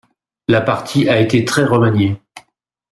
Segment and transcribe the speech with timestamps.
[0.47, 2.19] La partie a été très remaniée.